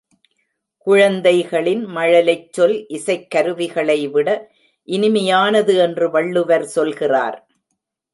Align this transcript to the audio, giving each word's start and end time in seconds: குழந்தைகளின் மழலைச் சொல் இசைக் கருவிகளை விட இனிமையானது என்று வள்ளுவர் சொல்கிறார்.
குழந்தைகளின் 0.87 1.85
மழலைச் 1.85 2.53
சொல் 2.53 2.87
இசைக் 2.87 3.27
கருவிகளை 3.31 4.07
விட 4.07 4.49
இனிமையானது 4.87 5.75
என்று 5.77 6.09
வள்ளுவர் 6.09 6.65
சொல்கிறார். 6.65 7.37